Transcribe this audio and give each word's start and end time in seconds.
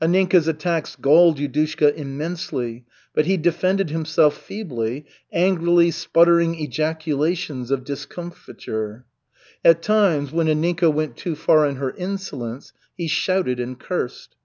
Anninka's 0.00 0.46
attacks 0.46 0.94
galled 0.94 1.38
Yudushka 1.40 1.92
immensely, 1.96 2.84
but 3.16 3.26
he 3.26 3.36
defended 3.36 3.90
himself 3.90 4.36
feebly, 4.36 5.06
angrily 5.32 5.90
sputtering 5.90 6.54
ejaculations 6.54 7.72
of 7.72 7.82
discomfiture. 7.82 9.06
At 9.64 9.82
times, 9.82 10.30
when 10.30 10.46
Anninka 10.46 10.88
went 10.94 11.16
too 11.16 11.34
far 11.34 11.66
in 11.66 11.74
her 11.82 11.90
insolence, 11.98 12.72
he 12.96 13.08
shouted 13.08 13.58
and 13.58 13.76
cursed. 13.76 14.36